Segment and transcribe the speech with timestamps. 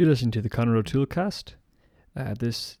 [0.00, 1.56] You're listening to the Conor O'Toole cast.
[2.16, 2.78] Uh, this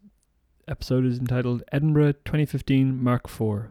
[0.66, 3.66] episode is entitled Edinburgh 2015 Mark IV.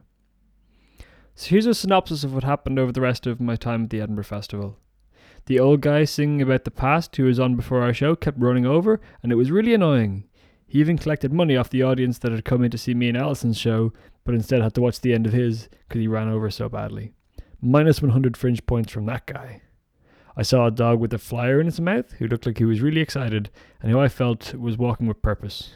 [1.33, 4.01] So here's a synopsis of what happened over the rest of my time at the
[4.01, 4.77] Edinburgh Festival.
[5.47, 8.67] The old guy singing about the past who was on before our show kept running
[8.67, 10.26] over, and it was really annoying.
[10.68, 13.18] He even collected money off the audience that had come in to see me and
[13.18, 13.94] Alison's show,
[14.26, 17.13] but instead had to watch the end of his because he ran over so badly.
[17.59, 19.63] Minus 100 fringe points from that guy.
[20.38, 22.81] I saw a dog with a flyer in its mouth who looked like he was
[22.81, 23.49] really excited
[23.81, 25.71] and who I felt was walking with purpose.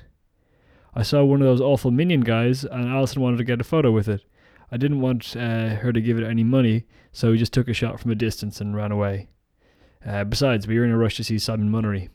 [0.96, 3.92] I saw one of those awful minion guys, and Alison wanted to get a photo
[3.92, 4.24] with it.
[4.72, 7.74] I didn't want uh, her to give it any money, so we just took a
[7.74, 9.30] shot from a distance and ran away.
[10.06, 12.10] Uh, besides, we were in a rush to see Simon Munnery.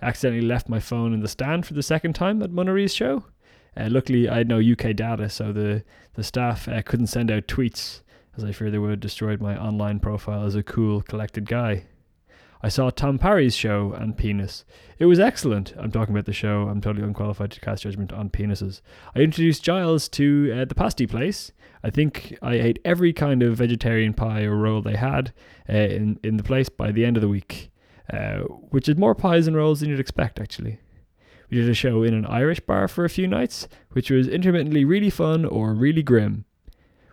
[0.00, 3.24] I accidentally left my phone in the stand for the second time at Munnery's show.
[3.76, 5.82] Uh, luckily, I had no UK data, so the,
[6.14, 8.02] the staff uh, couldn't send out tweets
[8.36, 11.84] as I fear they would have destroyed my online profile as a cool, collected guy.
[12.62, 14.64] I saw Tom Parry's show and Penis.
[14.98, 15.74] It was excellent.
[15.78, 16.68] I'm talking about the show.
[16.68, 18.80] I'm totally unqualified to cast judgment on penises.
[19.14, 21.52] I introduced Giles to uh, the pasty place.
[21.84, 25.32] I think I ate every kind of vegetarian pie or roll they had
[25.68, 27.70] uh, in in the place by the end of the week,
[28.12, 28.38] uh,
[28.70, 30.80] which is more pies and rolls than you'd expect, actually.
[31.50, 34.84] We did a show in an Irish bar for a few nights, which was intermittently
[34.84, 36.46] really fun or really grim.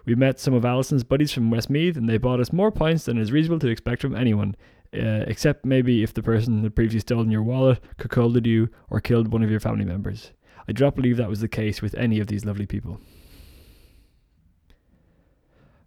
[0.06, 3.18] We met some of Alison's buddies from Westmeath, and they bought us more pints than
[3.18, 4.56] is reasonable to expect from anyone,
[4.94, 9.32] uh, except maybe if the person had previously stolen your wallet, cuckolded you, or killed
[9.32, 10.32] one of your family members.
[10.68, 13.00] I do not believe that was the case with any of these lovely people.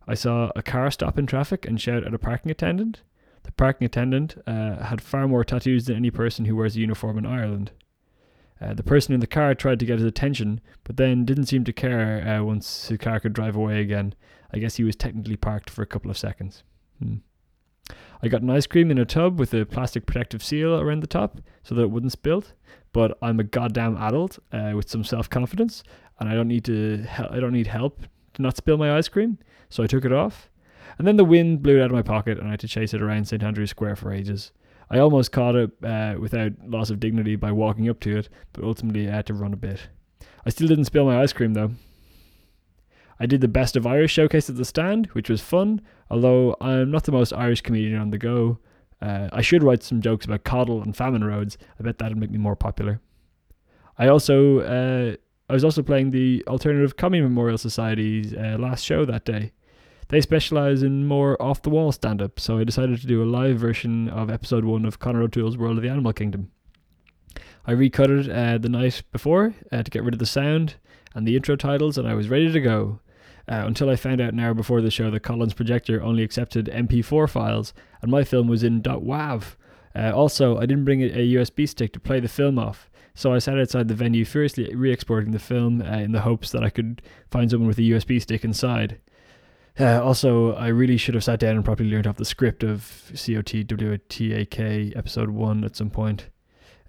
[0.09, 3.03] I saw a car stop in traffic and shout at a parking attendant.
[3.43, 7.19] The parking attendant uh, had far more tattoos than any person who wears a uniform
[7.19, 7.73] in Ireland.
[8.61, 11.65] Uh, the person in the car tried to get his attention, but then didn't seem
[11.65, 14.15] to care uh, once the car could drive away again.
[14.53, 16.63] I guess he was technically parked for a couple of seconds.
[16.99, 17.17] Hmm.
[18.23, 21.07] I got an ice cream in a tub with a plastic protective seal around the
[21.07, 22.45] top so that it wouldn't spill.
[22.93, 25.83] But I'm a goddamn adult uh, with some self confidence,
[26.19, 27.07] and I don't need to.
[27.31, 28.03] I don't need help
[28.35, 29.39] to not spill my ice cream.
[29.69, 30.49] So I took it off,
[30.97, 32.95] and then the wind blew it out of my pocket, and I had to chase
[32.95, 34.53] it around St Andrew's Square for ages.
[34.91, 38.65] I almost caught it uh, without loss of dignity by walking up to it, but
[38.65, 39.89] ultimately I had to run a bit.
[40.45, 41.73] I still didn't spill my ice cream though.
[43.19, 45.81] I did the Best of Irish showcase at the stand, which was fun,
[46.11, 48.59] although I'm not the most Irish comedian on the go.
[49.01, 51.59] Uh, I should write some jokes about coddle and famine roads.
[51.81, 53.01] I bet that'd make me more popular.
[53.99, 55.17] I also uh,
[55.49, 59.53] I was also playing the Alternative Comedy Memorial Society's uh, last show that day.
[60.09, 63.27] They specialize in more off the wall stand up, so I decided to do a
[63.27, 66.53] live version of episode one of Conor O'Toole's World of the Animal Kingdom.
[67.67, 70.77] I recut it uh, the night before uh, to get rid of the sound
[71.15, 73.01] and the intro titles, and I was ready to go.
[73.49, 76.67] Uh, until I found out an hour before the show that Colin's projector only accepted
[76.67, 79.55] MP4 files, and my film was in .wav.
[79.95, 83.33] Uh, also, I didn't bring a, a, USB stick to play the film off, so
[83.33, 86.71] I sat outside the venue furiously re-exporting the film uh, in the hopes that I
[86.71, 88.99] could find someone with a USB stick inside.
[89.79, 93.11] Uh, also, I really should have sat down and properly learned off the script of
[93.13, 96.29] COTWTAK episode 1 at some point.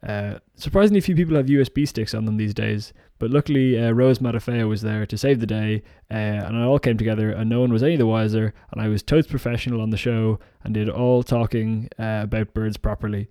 [0.06, 4.20] Uh, surprisingly few people have USB sticks on them these days, but luckily uh, Rose
[4.20, 7.60] Matafeo was there to save the day, uh, and it all came together, and no
[7.60, 10.88] one was any the wiser, and I was totes professional on the show and did
[10.88, 13.30] all talking uh, about birds properly.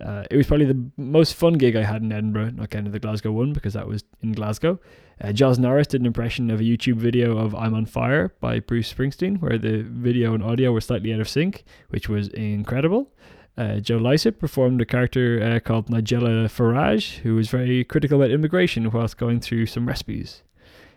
[0.00, 2.98] Uh, it was probably the most fun gig I had in Edinburgh, not counting the
[2.98, 4.78] Glasgow one because that was in Glasgow.
[5.20, 8.60] Uh, Giles Norris did an impression of a YouTube video of I'm on Fire by
[8.60, 13.12] Bruce Springsteen, where the video and audio were slightly out of sync, which was incredible.
[13.58, 18.30] Uh, Joe Lycett performed a character uh, called Nigella Farage, who was very critical about
[18.30, 20.42] immigration whilst going through some recipes.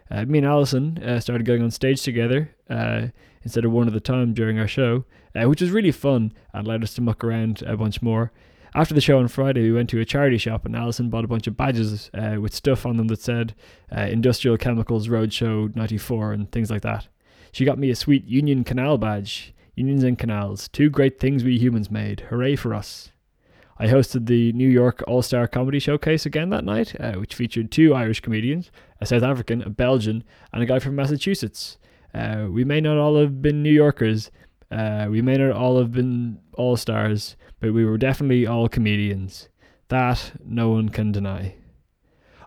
[0.10, 3.08] Uh, me and Alison uh, started going on stage together uh,
[3.42, 6.68] instead of one at a time during our show, uh, which was really fun and
[6.68, 8.32] allowed us to muck around a bunch more.
[8.76, 11.28] After the show on Friday, we went to a charity shop and Alison bought a
[11.28, 13.54] bunch of badges uh, with stuff on them that said
[13.96, 17.08] uh, Industrial Chemicals Roadshow 94 and things like that.
[17.52, 19.54] She got me a sweet Union Canal badge.
[19.76, 22.22] Unions and canals, two great things we humans made.
[22.30, 23.10] Hooray for us.
[23.80, 27.72] I hosted the New York All Star Comedy Showcase again that night, uh, which featured
[27.72, 28.70] two Irish comedians,
[29.02, 31.80] a South African, a Belgian, and a guy from Massachusetts.
[32.14, 34.30] Uh, we may not all have been New Yorkers,
[34.74, 39.48] uh, we may not all have been All Stars, but we were definitely all comedians.
[39.88, 41.56] That no one can deny.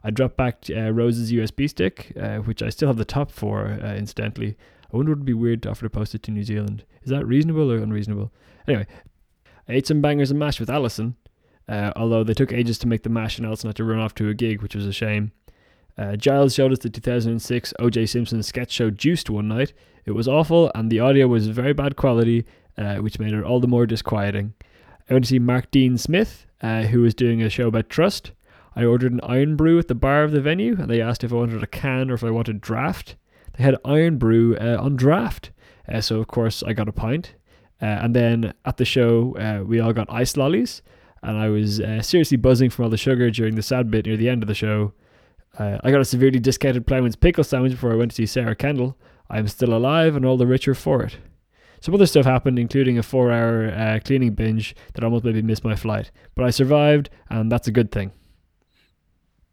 [0.05, 3.79] I dropped back uh, Rose's USB stick, uh, which I still have the top for,
[3.83, 4.59] uh, incidentally.
[4.93, 6.85] I wonder would be weird to offer to post it to New Zealand.
[7.03, 8.31] Is that reasonable or unreasonable?
[8.69, 8.87] Anyway,
[9.67, 11.17] I ate some bangers and mash with Alison,
[11.67, 14.15] uh, although they took ages to make the mash and Alison had to run off
[14.17, 15.33] to a gig, which was a shame.
[15.97, 18.05] Uh, Giles showed us the 2006 O.J.
[18.05, 19.73] Simpson sketch show Juiced one night.
[20.05, 22.45] It was awful, and the audio was very bad quality,
[22.77, 24.53] uh, which made it all the more disquieting.
[25.09, 28.33] I went to see Mark Dean Smith uh, who was doing a show about trust.
[28.75, 31.37] I ordered an Irn-Bru at the bar of the venue, and they asked if I
[31.37, 33.17] wanted a can or if I wanted draft.
[33.57, 35.51] They had Irn-Bru uh, on draft,
[35.89, 37.35] uh, so of course I got a pint.
[37.81, 40.83] Uh, and then at the show, uh, we all got ice lollies,
[41.23, 44.17] and I was uh, seriously buzzing from all the sugar during the sad bit near
[44.17, 44.93] the end of the show.
[45.59, 48.95] I got a severely discounted Ploughman's pickle sandwich before I went to see Sarah Kendall.
[49.31, 51.17] I am still alive and all the richer for it.
[51.87, 55.43] Some other stuff happened, including a four hour uh, cleaning binge that almost made me
[55.43, 56.11] miss my flight.
[56.35, 58.11] But I survived, and that's a good thing.